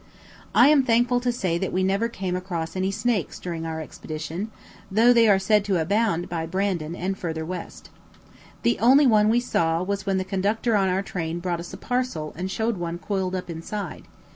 [0.55, 4.49] I am thankful to say that we never came across any snakes during our expedition,
[4.89, 7.91] though they are said to abound by Brandon and further west.
[8.63, 11.77] The only one we saw was when the conductor on our train brought us a
[11.77, 14.05] parcel and showed one coiled up inside.